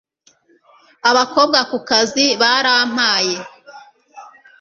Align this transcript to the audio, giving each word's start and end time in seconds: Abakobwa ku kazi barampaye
Abakobwa 1.09 1.59
ku 1.69 1.77
kazi 1.89 2.25
barampaye 2.41 3.35